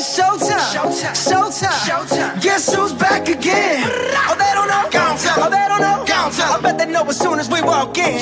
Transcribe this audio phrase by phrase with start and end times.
[0.00, 0.58] it's showtime.
[0.74, 1.14] Showtime.
[1.28, 1.80] Showtime.
[1.88, 2.42] Showtime.
[2.42, 3.84] Guess who's back again?
[3.84, 4.88] Oh, they don't know.
[5.42, 6.04] Oh, they don't know.
[6.08, 8.18] I bet they know as soon as we walk in.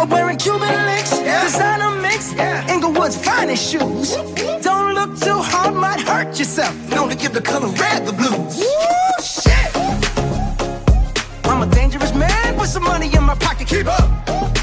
[0.00, 1.44] I'm wearing Cuban links, yeah.
[1.44, 2.72] designer mix, yeah.
[2.72, 4.16] Inglewood's finest shoes.
[4.62, 6.74] Don't look too hard, might hurt yourself.
[6.90, 8.58] Known to give the color red the blues.
[8.58, 9.70] Woo, shit.
[11.44, 13.68] I'm a dangerous man with some money in my pocket.
[13.68, 14.61] Keep up.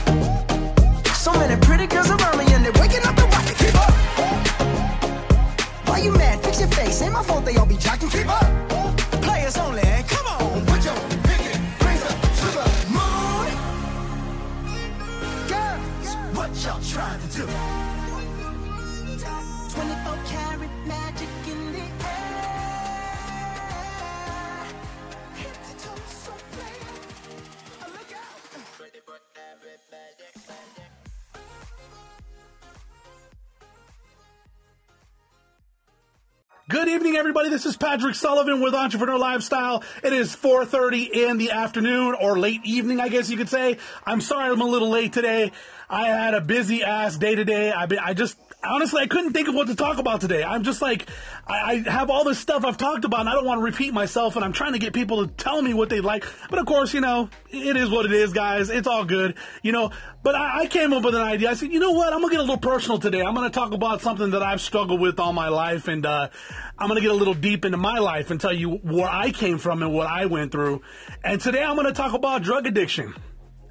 [37.30, 37.50] Everybody.
[37.50, 39.84] This is Patrick Sullivan with Entrepreneur Lifestyle.
[40.04, 43.78] It is 4.30 in the afternoon or late evening, I guess you could say.
[44.04, 45.52] I'm sorry I'm a little late today.
[45.90, 47.72] I had a busy ass day today.
[47.72, 50.44] I, I just, honestly, I couldn't think of what to talk about today.
[50.44, 51.10] I'm just like,
[51.48, 53.92] I, I have all this stuff I've talked about and I don't want to repeat
[53.92, 56.26] myself and I'm trying to get people to tell me what they like.
[56.52, 58.70] But of course, you know, it is what it is, guys.
[58.70, 59.90] It's all good, you know.
[60.22, 61.50] But I, I came up with an idea.
[61.50, 62.14] I said, you know what?
[62.14, 63.24] I'm to get a little personal today.
[63.24, 66.30] I'm to talk about something that I've struggled with all my life and, uh,
[66.78, 69.58] I'm to get a little deep into my life and tell you where I came
[69.58, 70.84] from and what I went through.
[71.24, 73.16] And today I'm to talk about drug addiction.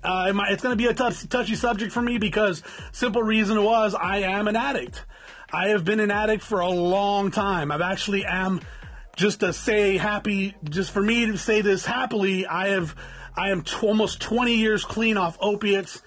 [0.02, 3.94] Uh, it's going to be a tough, touchy subject for me because simple reason was
[3.94, 5.04] I am an addict.
[5.52, 7.72] I have been an addict for a long time.
[7.72, 8.60] I've actually am
[9.16, 12.94] just to say happy, just for me to say this happily, I have,
[13.36, 16.02] I am t- almost 20 years clean off opiates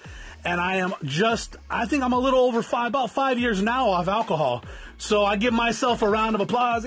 [0.46, 3.90] and I am just, I think I'm a little over five, about five years now
[3.90, 4.64] off alcohol.
[5.02, 6.86] So I give myself a round of applause.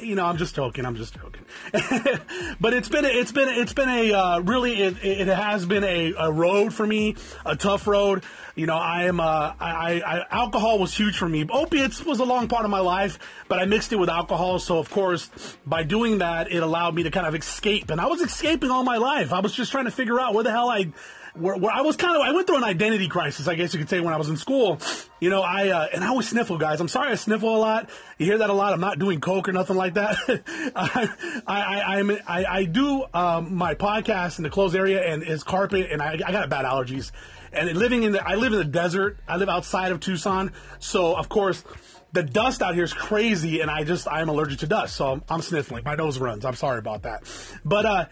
[0.00, 0.86] You know, I'm just joking.
[0.86, 1.44] I'm just joking.
[2.60, 6.14] but it's been, it's been, it's been a uh, really, it, it has been a,
[6.18, 7.14] a road for me,
[7.44, 8.24] a tough road.
[8.54, 11.46] You know, I am, uh, I, I, alcohol was huge for me.
[11.46, 14.58] Opiates was a long part of my life, but I mixed it with alcohol.
[14.58, 15.28] So of course,
[15.66, 17.90] by doing that, it allowed me to kind of escape.
[17.90, 19.34] And I was escaping all my life.
[19.34, 20.90] I was just trying to figure out where the hell I,
[21.38, 23.78] where, where I was kind of I went through an identity crisis, I guess you
[23.78, 24.80] could say, when I was in school.
[25.20, 26.80] You know, I uh, and I always sniffle, guys.
[26.80, 27.90] I'm sorry, I sniffle a lot.
[28.18, 28.72] You hear that a lot.
[28.72, 30.16] I'm not doing coke or nothing like that.
[30.76, 35.42] I, I, I, I, I do um, my podcast in the closed area and it's
[35.42, 37.12] carpet, and I, I got bad allergies.
[37.52, 39.18] And living in the, I live in the desert.
[39.26, 41.64] I live outside of Tucson, so of course.
[42.12, 45.12] The dust out here is crazy, and I just I am allergic to dust, so
[45.12, 45.84] I'm, I'm sniffling.
[45.84, 46.46] My nose runs.
[46.46, 47.24] I'm sorry about that,
[47.62, 48.04] but uh,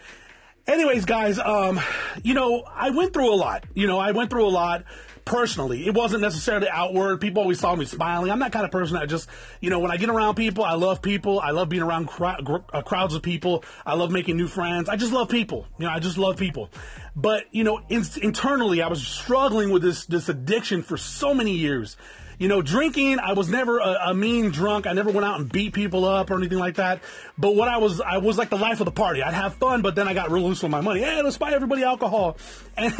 [0.67, 1.79] anyways, guys, um,
[2.23, 3.65] you know, I went through a lot.
[3.73, 4.83] You know, I went through a lot
[5.25, 5.87] personally.
[5.87, 7.19] It wasn't necessarily outward.
[7.19, 8.31] People always saw me smiling.
[8.31, 9.27] I'm that kind of person that just,
[9.59, 11.39] you know, when I get around people, I love people.
[11.39, 13.63] I love being around uh, crowds of people.
[13.85, 14.87] I love making new friends.
[14.87, 15.67] I just love people.
[15.79, 16.69] You know, I just love people.
[17.15, 21.51] But, you know, in- internally, I was struggling with this, this addiction for so many
[21.51, 21.97] years.
[22.37, 24.87] You know, drinking, I was never a, a mean drunk.
[24.87, 27.01] I never went out and beat people up or anything like that.
[27.37, 29.21] But what I was, I was like the life of the party.
[29.23, 31.01] I'd have fun, but then I got real loose with my money.
[31.01, 32.37] Hey, let's buy everybody alcohol.
[32.77, 32.93] And,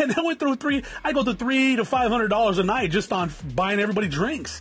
[0.00, 2.92] and I went through three, I go to three to five hundred dollars a night
[2.92, 4.60] just on buying everybody drinks.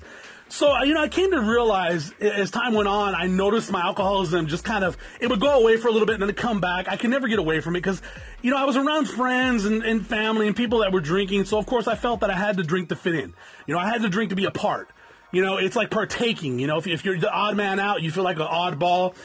[0.50, 3.82] So, uh, you know, I came to realize as time went on, I noticed my
[3.82, 6.42] alcoholism just kind of, it would go away for a little bit and then it'd
[6.42, 6.88] come back.
[6.88, 8.02] I could never get away from it because,
[8.42, 11.46] you know, I was around friends and, and family and people that were drinking.
[11.46, 13.34] So, of course, I felt that I had to drink to fit in.
[13.66, 14.90] You know, I had to drink to be a part.
[15.34, 16.60] You know, it's like partaking.
[16.60, 19.16] You know, if, if you're the odd man out, you feel like an oddball.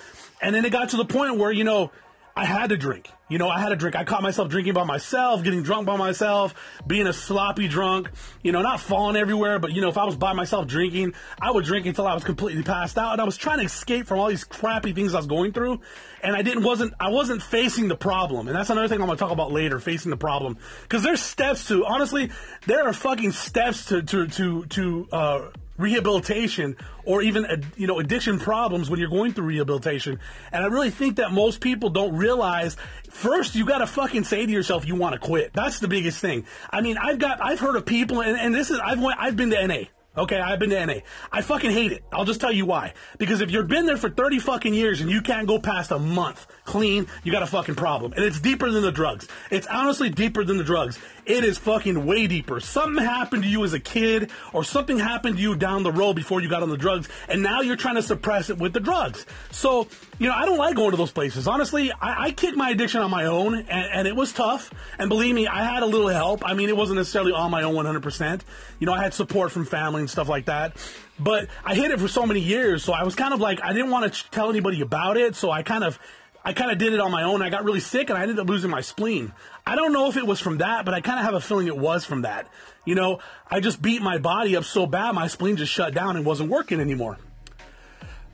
[0.41, 1.93] And then it got to the point where, you know,
[2.35, 3.11] I had to drink.
[3.29, 3.95] You know, I had to drink.
[3.95, 6.55] I caught myself drinking by myself, getting drunk by myself,
[6.87, 8.11] being a sloppy drunk,
[8.43, 11.51] you know, not falling everywhere, but, you know, if I was by myself drinking, I
[11.51, 13.13] would drink until I was completely passed out.
[13.13, 15.81] And I was trying to escape from all these crappy things I was going through.
[16.23, 18.49] And I didn't, wasn't, I wasn't facing the problem.
[18.49, 20.57] And that's another thing I'm to talk about later, facing the problem.
[20.89, 22.31] Cause there's steps to, honestly,
[22.67, 25.49] there are fucking steps to, to, to, to, uh,
[25.83, 30.19] rehabilitation or even you know addiction problems when you're going through rehabilitation
[30.53, 32.77] and i really think that most people don't realize
[33.11, 36.21] first you got to fucking say to yourself you want to quit that's the biggest
[36.21, 39.19] thing i mean i've got i've heard of people and, and this is i've went
[39.19, 39.85] i've been to na
[40.17, 40.95] Okay, I've been to NA.
[41.31, 42.05] I fucking hate it.
[42.13, 42.93] I'll just tell you why.
[43.17, 45.99] Because if you've been there for 30 fucking years and you can't go past a
[45.99, 48.13] month clean, you got a fucking problem.
[48.13, 49.27] And it's deeper than the drugs.
[49.51, 50.99] It's honestly deeper than the drugs.
[51.27, 52.61] It is fucking way deeper.
[52.61, 56.15] Something happened to you as a kid, or something happened to you down the road
[56.15, 58.81] before you got on the drugs, and now you're trying to suppress it with the
[58.81, 59.27] drugs.
[59.51, 59.89] So,
[60.19, 61.47] you know, I don't like going to those places.
[61.47, 64.73] Honestly, I, I kicked my addiction on my own, and, and it was tough.
[64.99, 66.43] And believe me, I had a little help.
[66.45, 68.41] I mean, it wasn't necessarily on my own 100%.
[68.79, 70.77] You know, I had support from family and stuff like that.
[71.19, 73.73] But I hid it for so many years, so I was kind of like, I
[73.73, 75.99] didn't want to tell anybody about it, so I kind of
[76.45, 77.41] I kind of did it on my own.
[77.43, 79.33] I got really sick and I ended up losing my spleen.
[79.67, 81.69] I don't know if it was from that, but I kind of have a feeling
[81.69, 82.49] it was from that.
[82.85, 86.17] You know, I just beat my body up so bad, my spleen just shut down
[86.17, 87.19] and wasn't working anymore.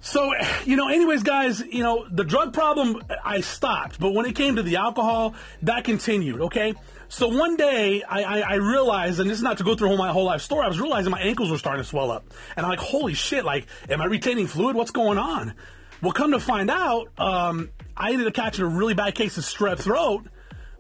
[0.01, 0.33] So,
[0.65, 3.99] you know, anyways, guys, you know, the drug problem, I stopped.
[3.99, 6.75] But when it came to the alcohol, that continued, okay?
[7.09, 10.13] So one day, I, I, I, realized, and this is not to go through my
[10.13, 12.33] whole life story, I was realizing my ankles were starting to swell up.
[12.57, 14.77] And I'm like, holy shit, like, am I retaining fluid?
[14.77, 15.55] What's going on?
[16.01, 19.45] Well, come to find out, um, I ended up catching a really bad case of
[19.45, 20.27] strep throat,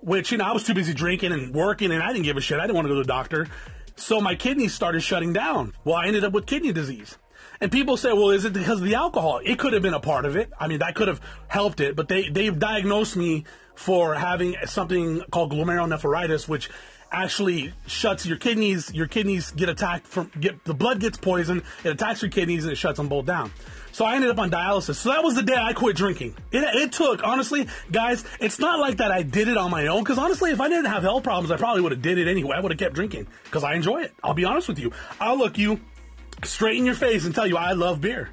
[0.00, 2.40] which, you know, I was too busy drinking and working and I didn't give a
[2.40, 2.60] shit.
[2.60, 3.48] I didn't want to go to the doctor.
[3.96, 5.72] So my kidneys started shutting down.
[5.84, 7.18] Well, I ended up with kidney disease.
[7.60, 9.40] And people say, well, is it because of the alcohol?
[9.44, 10.52] It could have been a part of it.
[10.60, 13.44] I mean, that could have helped it, but they, they've diagnosed me
[13.74, 16.70] for having something called glomerulonephritis, which
[17.10, 18.92] actually shuts your kidneys.
[18.94, 21.62] Your kidneys get attacked from get the blood gets poisoned.
[21.82, 23.50] It attacks your kidneys and it shuts them both down.
[23.98, 24.94] So I ended up on dialysis.
[24.94, 26.36] So that was the day I quit drinking.
[26.52, 28.24] It, it took honestly, guys.
[28.38, 30.04] It's not like that I did it on my own.
[30.04, 32.54] Because honestly, if I didn't have health problems, I probably would have did it anyway.
[32.56, 34.14] I would have kept drinking because I enjoy it.
[34.22, 34.92] I'll be honest with you.
[35.20, 35.80] I'll look you
[36.44, 38.30] straight in your face and tell you I love beer.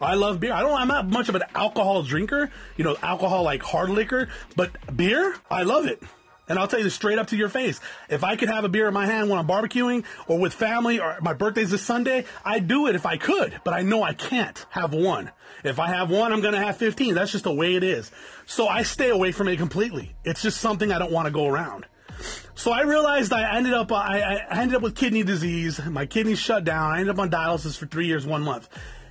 [0.00, 0.52] I love beer.
[0.52, 0.72] I don't.
[0.72, 2.50] I'm not much of an alcohol drinker.
[2.76, 6.02] You know, alcohol like hard liquor, but beer, I love it.
[6.48, 7.80] And I'll tell you straight up to your face.
[8.08, 11.00] If I could have a beer in my hand when I'm barbecuing or with family
[11.00, 14.12] or my birthday's this Sunday, I'd do it if I could, but I know I
[14.12, 15.30] can't have one.
[15.62, 17.14] If I have one, I'm going to have 15.
[17.14, 18.10] That's just the way it is.
[18.46, 20.14] So I stay away from it completely.
[20.24, 21.86] It's just something I don't want to go around.
[22.54, 25.84] So I realized I ended up I, I ended up with kidney disease.
[25.84, 26.92] My kidneys shut down.
[26.92, 28.68] I ended up on dialysis for three years, one month.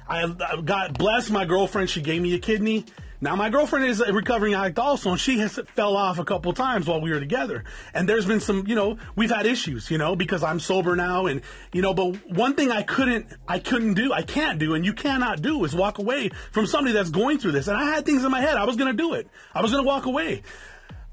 [0.08, 1.32] I, I got blessed.
[1.32, 2.86] My girlfriend she gave me a kidney.
[3.24, 6.52] Now my girlfriend is a recovering addict also, and she has fell off a couple
[6.52, 7.64] times while we were together.
[7.94, 11.28] And there's been some, you know, we've had issues, you know, because I'm sober now,
[11.28, 11.40] and
[11.72, 11.94] you know.
[11.94, 15.64] But one thing I couldn't, I couldn't do, I can't do, and you cannot do
[15.64, 17.70] is walk away from somebody that's going through this.
[17.70, 18.58] And I had things in my head.
[18.58, 19.30] I was going to do it.
[19.56, 20.44] I was going to walk away.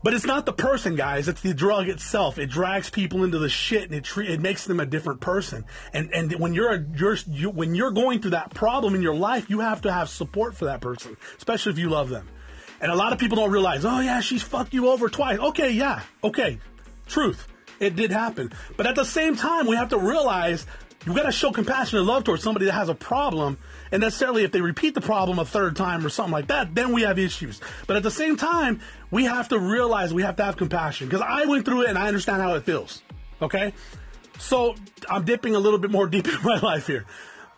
[0.03, 1.29] But it's not the person, guys.
[1.29, 2.39] It's the drug itself.
[2.39, 5.65] It drags people into the shit and it tre- it makes them a different person.
[5.93, 9.15] And and when you're a, you're you, when you're going through that problem in your
[9.15, 12.29] life, you have to have support for that person, especially if you love them.
[12.81, 15.39] And a lot of people don't realize, oh yeah, she's fucked you over twice.
[15.39, 16.59] Okay, yeah, okay,
[17.07, 17.47] truth,
[17.79, 18.53] it did happen.
[18.79, 20.65] But at the same time, we have to realize
[21.07, 23.59] you got to show compassion and love towards somebody that has a problem.
[23.91, 26.93] And necessarily, if they repeat the problem a third time or something like that, then
[26.93, 27.61] we have issues.
[27.87, 28.81] But at the same time,
[29.11, 31.99] we have to realize we have to have compassion because I went through it and
[31.99, 33.03] I understand how it feels.
[33.41, 33.73] Okay?
[34.39, 34.75] So
[35.09, 37.07] I'm dipping a little bit more deep in my life here.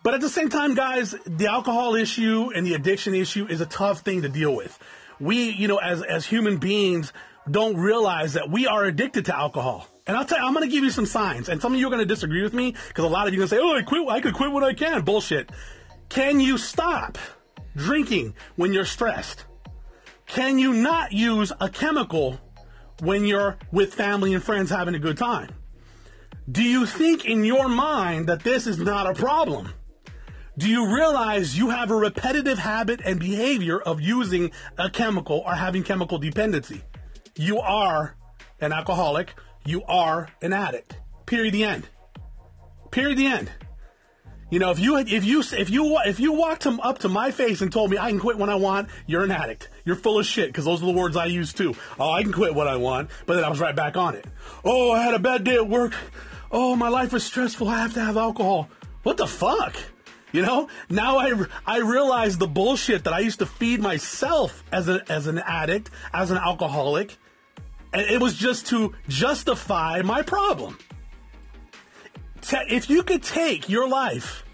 [0.05, 3.67] But at the same time, guys, the alcohol issue and the addiction issue is a
[3.67, 4.79] tough thing to deal with.
[5.21, 7.13] We, you know, as, as human beings,
[7.49, 9.89] don't realize that we are addicted to alcohol.
[10.07, 11.49] And I'll tell you, I'm going to give you some signs.
[11.49, 13.39] And some of you are going to disagree with me because a lot of you
[13.39, 14.09] are going to say, oh, I quit.
[14.09, 15.03] I could quit when I can.
[15.03, 15.51] Bullshit.
[16.09, 17.19] Can you stop
[17.77, 19.45] drinking when you're stressed?
[20.27, 22.41] Can you not use a chemical
[23.01, 25.51] when you're with family and friends having a good time?
[26.51, 29.73] Do you think in your mind that this is not a problem?
[30.59, 35.55] Do you realize you have a repetitive habit and behavior of using a chemical or
[35.55, 36.83] having chemical dependency?
[37.37, 38.17] You are
[38.61, 40.97] an alcoholic you are an addict.
[41.27, 41.55] Period.
[41.55, 41.89] The end.
[42.91, 43.19] Period.
[43.19, 43.51] The end.
[44.51, 47.31] You know, if you if you if you if you walked him up to my
[47.31, 49.71] face and told me I can quit when I want, you're an addict.
[49.87, 51.75] You're full of shit because those are the words I use too.
[51.99, 54.27] Oh, I can quit when I want, but then I was right back on it.
[54.63, 55.95] Oh, I had a bad day at work.
[56.51, 57.67] Oh, my life is stressful.
[57.67, 58.69] I have to have alcohol.
[59.05, 59.75] What the fuck?
[60.33, 61.33] You know, now I,
[61.67, 65.91] I realize the bullshit that I used to feed myself as a, as an addict,
[66.13, 67.17] as an alcoholic,
[67.93, 70.79] and it was just to justify my problem.
[72.51, 74.45] If you could take your life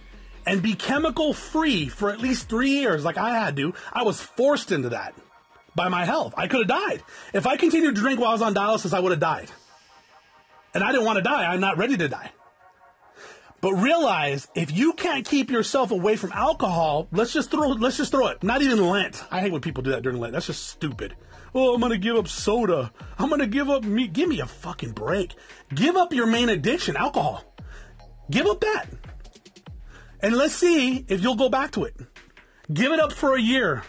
[0.47, 4.21] and be chemical free for at least three years, like I had to, I was
[4.21, 5.15] forced into that
[5.75, 6.35] by my health.
[6.37, 7.03] I could have died.
[7.33, 9.51] If I continued to drink while I was on dialysis, I would have died.
[10.75, 11.51] And I didn't want to die.
[11.51, 12.33] I'm not ready to die.
[13.61, 18.13] But realize if you can't keep yourself away from alcohol, let's just throw let's just
[18.13, 18.43] throw it.
[18.43, 19.25] Not even Lent.
[19.33, 20.33] I hate when people do that during Lent.
[20.33, 21.17] That's just stupid.
[21.55, 22.93] Oh, I'm gonna give up soda.
[23.19, 24.13] I'm gonna give up meat.
[24.13, 25.35] Give me a fucking break.
[25.75, 27.45] Give up your main addiction, alcohol.
[28.31, 28.87] Give up that.
[30.21, 31.95] And let's see if you'll go back to it.
[32.73, 33.83] Give it up for a year.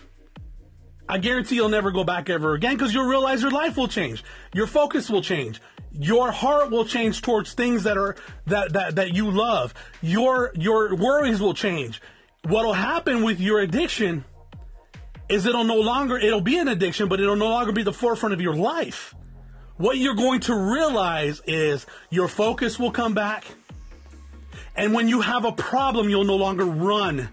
[1.07, 4.23] I guarantee you'll never go back ever again because you'll realize your life will change.
[4.53, 5.59] Your focus will change.
[5.91, 9.73] Your heart will change towards things that are that that, that you love.
[10.01, 11.99] Your your worries will change.
[12.43, 14.23] What'll happen with your addiction
[15.29, 18.33] is it'll no longer it'll be an addiction, but it'll no longer be the forefront
[18.33, 19.13] of your life.
[19.77, 23.45] What you're going to realize is your focus will come back.
[24.75, 27.29] And when you have a problem, you'll no longer run.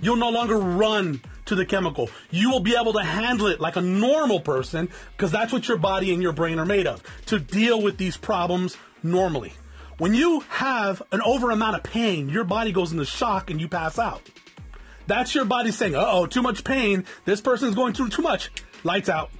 [0.00, 2.08] You'll no longer run to the chemical.
[2.30, 5.76] You will be able to handle it like a normal person because that's what your
[5.76, 9.52] body and your brain are made of to deal with these problems normally.
[9.98, 13.68] When you have an over amount of pain, your body goes into shock and you
[13.68, 14.22] pass out.
[15.06, 17.04] That's your body saying, uh oh, too much pain.
[17.24, 18.50] This person is going through too much.
[18.84, 19.30] Lights out.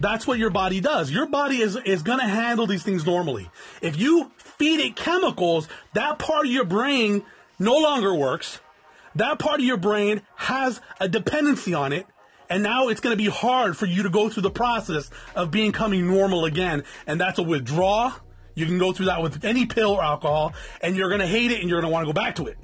[0.00, 1.10] That's what your body does.
[1.10, 3.48] Your body is, is going to handle these things normally.
[3.80, 7.24] If you feed it chemicals, that part of your brain
[7.58, 8.60] no longer works.
[9.14, 12.06] That part of your brain has a dependency on it.
[12.50, 15.50] And now it's going to be hard for you to go through the process of
[15.50, 16.82] becoming normal again.
[17.06, 18.12] And that's a withdrawal.
[18.54, 21.50] You can go through that with any pill or alcohol, and you're going to hate
[21.50, 22.58] it and you're going to want to go back to it.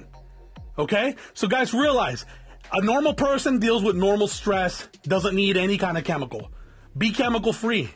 [0.79, 1.15] Okay?
[1.33, 2.25] So, guys, realize
[2.71, 6.51] a normal person deals with normal stress, doesn't need any kind of chemical.
[6.97, 7.89] Be chemical free.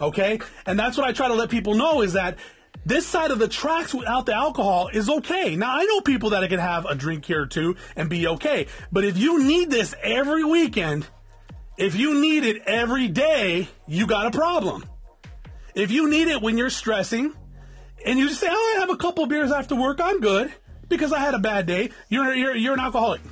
[0.00, 0.38] Okay?
[0.66, 2.36] And that's what I try to let people know is that
[2.84, 5.56] this side of the tracks without the alcohol is okay.
[5.56, 8.66] Now, I know people that can have a drink here or two and be okay.
[8.90, 11.06] But if you need this every weekend,
[11.78, 14.84] if you need it every day, you got a problem.
[15.74, 17.32] If you need it when you're stressing
[18.04, 20.52] and you just say, oh, I have a couple beers after work, I'm good
[20.92, 23.22] because I had a bad day, you're, you're, you're an alcoholic.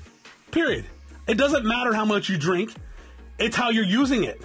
[0.50, 0.87] Period.
[1.29, 2.75] It doesn't matter how much you drink,
[3.38, 4.40] it's how you're using it.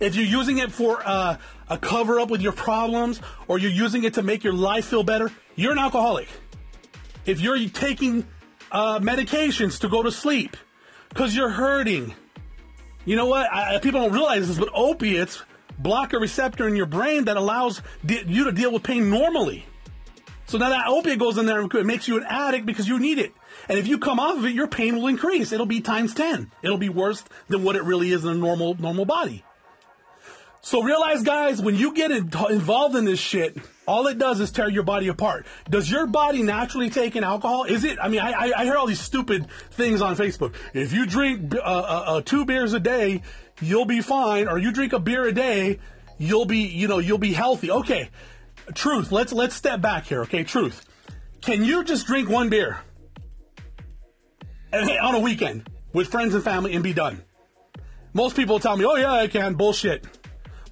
[0.00, 1.36] If you're using it for uh,
[1.68, 5.02] a cover up with your problems or you're using it to make your life feel
[5.02, 6.28] better, you're an alcoholic.
[7.26, 8.26] If you're taking
[8.70, 10.56] uh, medications to go to sleep
[11.08, 12.14] because you're hurting,
[13.04, 13.52] you know what?
[13.52, 15.42] I, people don't realize this, but opiates
[15.78, 19.66] block a receptor in your brain that allows you to deal with pain normally.
[20.52, 22.98] So now that opiate goes in there and it makes you an addict because you
[22.98, 23.32] need it.
[23.70, 25.50] And if you come off of it, your pain will increase.
[25.50, 26.52] It'll be times 10.
[26.60, 29.44] It'll be worse than what it really is in a normal, normal body.
[30.60, 33.56] So realize, guys, when you get involved in this shit,
[33.86, 35.46] all it does is tear your body apart.
[35.70, 37.64] Does your body naturally take in alcohol?
[37.64, 37.98] Is it?
[37.98, 40.54] I mean, I, I hear all these stupid things on Facebook.
[40.74, 43.22] If you drink uh, uh, uh, two beers a day,
[43.62, 44.48] you'll be fine.
[44.48, 45.78] Or you drink a beer a day,
[46.18, 47.70] you'll be, you know, you'll be healthy.
[47.70, 48.10] Okay,
[48.74, 49.12] truth.
[49.12, 50.44] Let's let's step back here, okay?
[50.44, 50.86] Truth.
[51.40, 52.80] Can you just drink one beer
[54.72, 57.22] on a weekend with friends and family and be done?
[58.12, 60.06] Most people tell me, "Oh yeah, I can." Bullshit.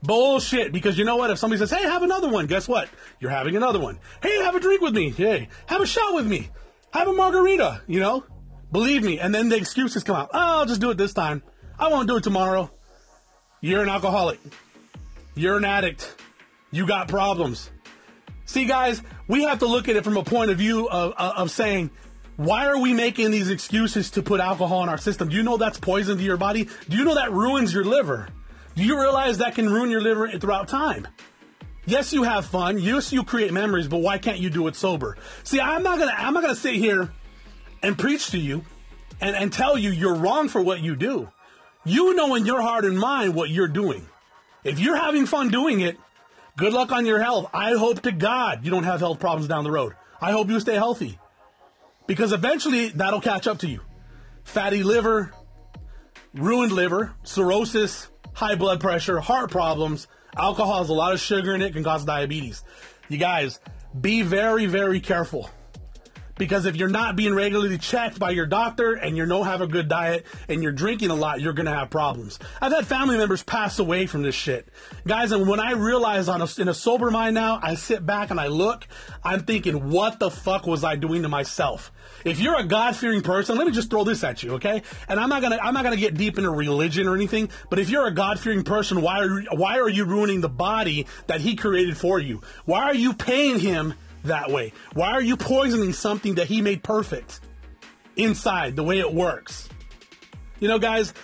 [0.02, 0.73] Bullshit.
[0.73, 1.30] Because you know what?
[1.30, 2.88] If somebody says, "Hey, have another one," guess what?
[3.18, 3.99] You're having another one.
[4.23, 5.11] Hey, have a drink with me.
[5.11, 6.50] Hey, have a shot with me.
[6.92, 7.82] Have a margarita.
[7.87, 8.25] You know,
[8.73, 9.18] believe me.
[9.18, 10.30] And then the excuses come out.
[10.32, 11.42] Oh, I'll just do it this time.
[11.78, 12.70] I won't do it tomorrow.
[13.61, 14.38] You're an alcoholic.
[15.35, 16.14] You're an addict.
[16.70, 17.70] You got problems.
[18.50, 21.52] See, guys, we have to look at it from a point of view of, of
[21.52, 21.88] saying,
[22.35, 25.28] why are we making these excuses to put alcohol in our system?
[25.28, 26.69] Do you know that's poison to your body?
[26.88, 28.26] Do you know that ruins your liver?
[28.75, 31.07] Do you realize that can ruin your liver throughout time?
[31.87, 32.80] Yes, you have fun.
[32.80, 35.16] Yes, you create memories, but why can't you do it sober?
[35.45, 37.12] See, I'm not gonna I'm not gonna sit here
[37.85, 38.64] and preach to you
[39.21, 41.28] and, and tell you you're wrong for what you do.
[41.85, 44.09] You know in your heart and mind what you're doing.
[44.64, 45.99] If you're having fun doing it,
[46.60, 47.48] Good luck on your health.
[47.54, 49.94] I hope to God you don't have health problems down the road.
[50.20, 51.18] I hope you stay healthy.
[52.06, 53.80] Because eventually that'll catch up to you.
[54.44, 55.32] Fatty liver,
[56.34, 61.62] ruined liver, cirrhosis, high blood pressure, heart problems, alcohol has a lot of sugar in
[61.62, 62.62] it, can cause diabetes.
[63.08, 63.58] You guys,
[63.98, 65.48] be very, very careful.
[66.40, 69.66] Because if you're not being regularly checked by your doctor and you don't have a
[69.66, 72.38] good diet and you're drinking a lot, you're going to have problems.
[72.62, 74.66] I've had family members pass away from this shit.
[75.06, 78.30] Guys, and when I realize on a, in a sober mind now, I sit back
[78.30, 78.88] and I look,
[79.23, 81.92] I'm thinking, what the fuck was I doing to myself?
[82.25, 84.82] If you're a God-fearing person, let me just throw this at you, okay?
[85.09, 87.90] And I'm not gonna, I'm not gonna get deep into religion or anything, but if
[87.90, 91.99] you're a God-fearing person, why are, why are you ruining the body that He created
[91.99, 92.40] for you?
[92.64, 93.92] Why are you paying Him
[94.24, 94.72] that way?
[94.94, 97.40] Why are you poisoning something that he made perfect
[98.16, 99.68] inside the way it works?
[100.58, 101.14] You know, guys,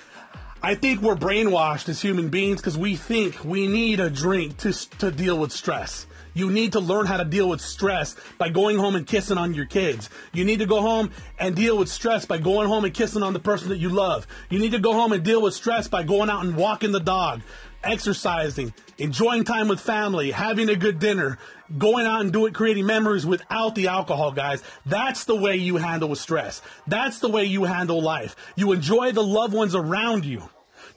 [0.63, 4.73] I think we're brainwashed as human beings because we think we need a drink to,
[4.99, 6.07] to deal with stress.
[6.37, 9.55] You need to learn how to deal with stress by going home and kissing on
[9.55, 10.11] your kids.
[10.35, 13.33] You need to go home and deal with stress by going home and kissing on
[13.33, 14.27] the person that you love.
[14.51, 17.01] You need to go home and deal with stress by going out and walking the
[17.01, 17.41] dog
[17.87, 21.39] exercising, enjoying time with family, having a good dinner,
[21.79, 24.63] going out and doing it, creating memories without the alcohol, guys.
[24.85, 26.63] That's the way you handle stress.
[26.87, 28.37] That's the way you handle life.
[28.57, 30.43] You enjoy the loved ones around you.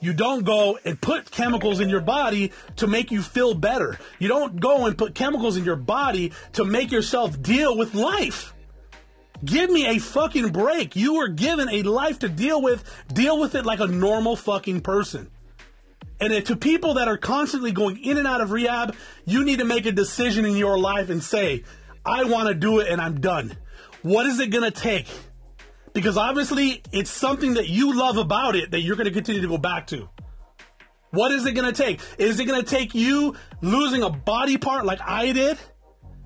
[0.00, 3.98] You don't go and put chemicals in your body to make you feel better.
[4.18, 8.54] You don't go and put chemicals in your body to make yourself deal with life.
[9.44, 10.96] Give me a fucking break.
[10.96, 12.84] You were given a life to deal with.
[13.12, 15.30] Deal with it like a normal fucking person.
[16.20, 19.64] And to people that are constantly going in and out of rehab, you need to
[19.64, 21.64] make a decision in your life and say,
[22.04, 23.56] I want to do it and I'm done.
[24.02, 25.08] What is it going to take?
[25.92, 29.48] Because obviously it's something that you love about it that you're going to continue to
[29.48, 30.08] go back to.
[31.10, 32.00] What is it going to take?
[32.18, 35.58] Is it going to take you losing a body part like I did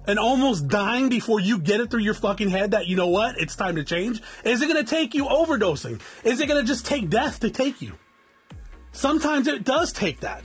[0.06, 3.40] and almost dying before you get it through your fucking head that, you know what,
[3.40, 4.20] it's time to change?
[4.44, 6.00] Is it going to take you overdosing?
[6.24, 7.94] Is it going to just take death to take you?
[8.94, 10.42] Sometimes it does take that.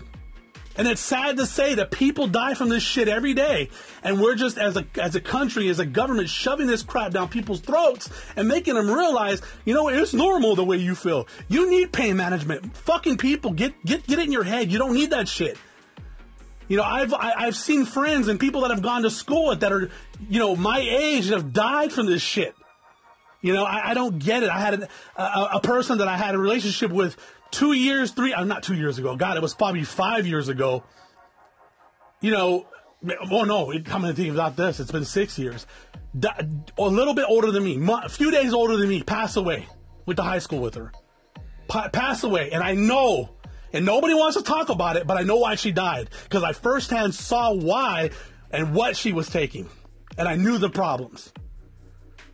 [0.76, 3.70] And it's sad to say that people die from this shit every day,
[4.02, 7.28] and we're just as a as a country, as a government, shoving this crap down
[7.28, 11.28] people's throats and making them realize, you know, it's normal the way you feel.
[11.50, 12.78] You need pain management.
[12.78, 14.72] Fucking people, get get get it in your head.
[14.72, 15.58] You don't need that shit.
[16.70, 19.10] You know, I've I, have i have seen friends and people that have gone to
[19.10, 19.90] school that are,
[20.30, 22.56] you know, my age that have died from this shit.
[23.42, 24.50] You know, I, I don't get it.
[24.50, 27.18] I had a, a, a person that I had a relationship with
[27.52, 29.16] two years, three, uh, not two years ago.
[29.16, 30.84] God, it was probably five years ago.
[32.22, 32.68] You know,
[33.32, 35.66] oh no, i'm coming to think about this, it's been six years.
[36.24, 36.46] A
[36.82, 39.68] little bit older than me, a few days older than me, pass away.
[40.06, 40.92] Went to high school with her.
[41.68, 43.36] Pa- pass away, and I know,
[43.72, 46.54] and nobody wants to talk about it, but I know why she died because I
[46.54, 48.10] firsthand saw why
[48.50, 49.70] and what she was taking,
[50.18, 51.32] and I knew the problems.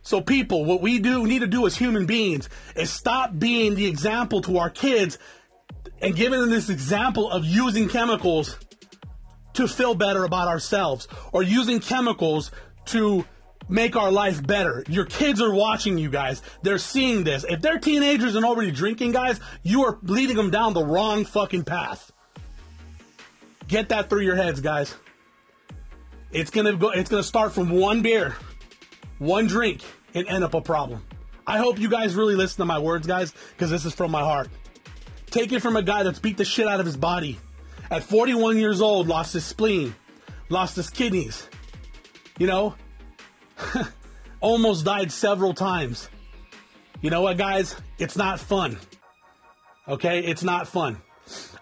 [0.06, 3.86] So, people, what we do need to do as human beings is stop being the
[3.86, 5.18] example to our kids
[6.00, 8.56] and giving them this example of using chemicals
[9.54, 12.52] to feel better about ourselves or using chemicals
[12.84, 13.24] to
[13.68, 14.84] make our life better.
[14.88, 16.40] Your kids are watching you guys.
[16.62, 17.42] They're seeing this.
[17.42, 21.64] If they're teenagers and already drinking, guys, you are leading them down the wrong fucking
[21.64, 22.12] path.
[23.66, 24.94] Get that through your heads, guys.
[26.30, 26.90] It's gonna go.
[26.90, 28.36] It's gonna start from one beer,
[29.18, 29.82] one drink,
[30.16, 31.04] and end up a problem.
[31.46, 34.20] I hope you guys really listen to my words, guys, because this is from my
[34.20, 34.48] heart.
[35.30, 37.38] Take it from a guy that's beat the shit out of his body.
[37.90, 39.94] At 41 years old, lost his spleen,
[40.48, 41.46] lost his kidneys.
[42.38, 42.74] You know,
[44.40, 46.08] almost died several times.
[47.00, 47.76] You know what, guys?
[47.98, 48.78] It's not fun.
[49.86, 50.20] Okay?
[50.20, 51.00] It's not fun.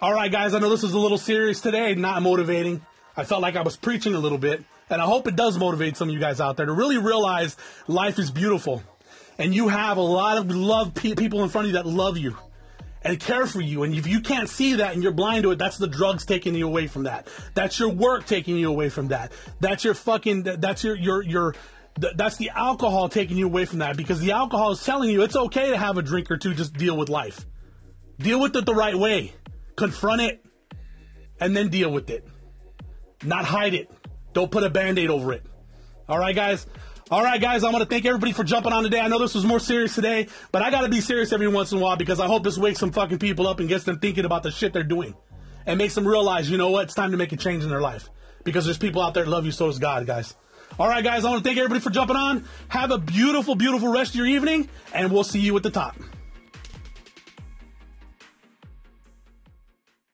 [0.01, 2.81] All right, guys, I know this is a little serious today, not motivating.
[3.17, 4.65] I felt like I was preaching a little bit.
[4.91, 7.57] And I hope it does motivate some of you guys out there to really realize
[7.89, 8.83] life is beautiful.
[9.39, 12.17] And you have a lot of love pe- people in front of you that love
[12.19, 12.37] you
[13.03, 13.83] and care for you.
[13.83, 16.55] And if you can't see that and you're blind to it, that's the drugs taking
[16.55, 17.29] you away from that.
[17.55, 19.33] That's your work taking you away from that.
[19.61, 21.55] That's your fucking, that's your, your, your,
[21.97, 25.37] that's the alcohol taking you away from that because the alcohol is telling you it's
[25.37, 27.45] okay to have a drink or two, just deal with life.
[28.19, 29.33] Deal with it the right way.
[29.77, 30.45] Confront it
[31.41, 32.27] and then deal with it.
[33.23, 33.91] Not hide it.
[34.35, 35.43] Don't put a band aid over it.
[36.09, 36.67] All right, guys?
[37.11, 38.99] All right, guys, I want to thank everybody for jumping on today.
[38.99, 41.71] I know this was more serious today, but I got to be serious every once
[41.71, 43.99] in a while because I hope this wakes some fucking people up and gets them
[43.99, 45.15] thinking about the shit they're doing
[45.67, 47.81] and makes them realize, you know what, it's time to make a change in their
[47.81, 48.09] life
[48.43, 50.35] because there's people out there that love you, so does God, guys.
[50.79, 52.47] All right, guys, I want to thank everybody for jumping on.
[52.69, 55.97] Have a beautiful, beautiful rest of your evening, and we'll see you at the top.